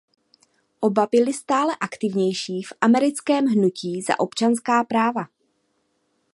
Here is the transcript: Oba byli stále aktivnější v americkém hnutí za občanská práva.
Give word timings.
Oba 0.81 1.07
byli 1.11 1.33
stále 1.33 1.75
aktivnější 1.79 2.63
v 2.63 2.73
americkém 2.81 3.45
hnutí 3.45 4.01
za 4.01 4.19
občanská 4.19 4.83
práva. 4.83 5.27